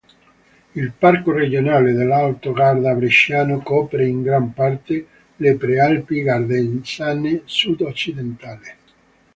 Il 0.73 0.93
parco 0.93 1.31
regionale 1.31 1.93
dell'Alto 1.93 2.53
Garda 2.53 2.95
Bresciano 2.95 3.59
copre 3.59 4.07
in 4.07 4.23
gran 4.23 4.51
parte 4.51 5.05
le 5.35 5.55
Prealpi 5.57 6.23
Gardesane 6.23 7.43
Sud-occidentali. 7.45 8.69